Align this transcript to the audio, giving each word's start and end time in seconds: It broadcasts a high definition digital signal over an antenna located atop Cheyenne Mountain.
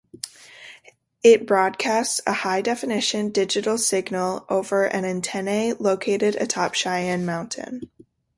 It 1.21 1.45
broadcasts 1.45 2.21
a 2.25 2.33
high 2.33 2.61
definition 2.63 3.29
digital 3.29 3.77
signal 3.77 4.47
over 4.49 4.85
an 4.85 5.05
antenna 5.05 5.75
located 5.79 6.35
atop 6.41 6.73
Cheyenne 6.73 7.23
Mountain. 7.23 7.81